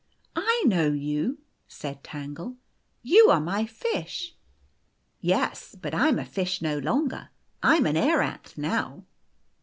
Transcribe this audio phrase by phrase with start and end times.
[0.35, 2.55] "I know you," said Tangle."
[3.13, 4.35] You are my fish.""
[5.21, 5.75] Yes.
[5.79, 7.29] But I am a fish no longer.
[7.61, 9.05] I am an aeranth now."